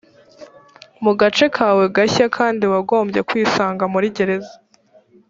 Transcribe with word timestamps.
mu 1.03 1.11
gace 1.19 1.45
kawe 1.55 1.83
gashya 1.95 2.25
kandi 2.37 2.63
wagombye 2.73 3.19
kwisanga 3.29 3.83
muri 3.93 4.07
gereza 4.15 4.55